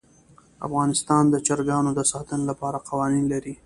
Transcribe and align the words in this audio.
افغانستان 0.67 1.23
د 1.29 1.35
چرګانو 1.47 1.91
د 1.95 2.01
ساتنې 2.11 2.43
لپاره 2.51 2.83
قوانین 2.89 3.25
لري. 3.33 3.53